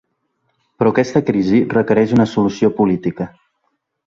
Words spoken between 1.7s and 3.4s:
requereix una solució política.